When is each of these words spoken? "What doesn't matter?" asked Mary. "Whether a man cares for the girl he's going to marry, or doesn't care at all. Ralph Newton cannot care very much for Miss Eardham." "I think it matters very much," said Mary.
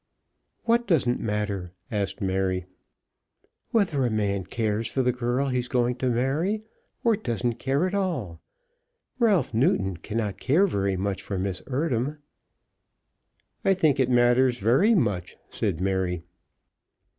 "What 0.63 0.87
doesn't 0.87 1.19
matter?" 1.19 1.73
asked 1.91 2.21
Mary. 2.21 2.65
"Whether 3.69 4.03
a 4.03 4.09
man 4.09 4.45
cares 4.45 4.87
for 4.87 5.03
the 5.03 5.11
girl 5.11 5.49
he's 5.49 5.67
going 5.67 5.93
to 5.97 6.09
marry, 6.09 6.63
or 7.03 7.15
doesn't 7.15 7.59
care 7.59 7.85
at 7.85 7.93
all. 7.93 8.41
Ralph 9.19 9.53
Newton 9.53 9.97
cannot 9.97 10.39
care 10.39 10.65
very 10.65 10.97
much 10.97 11.21
for 11.21 11.37
Miss 11.37 11.61
Eardham." 11.67 12.17
"I 13.63 13.75
think 13.75 13.99
it 13.99 14.09
matters 14.09 14.57
very 14.57 14.95
much," 14.95 15.35
said 15.51 15.79
Mary. 15.79 16.23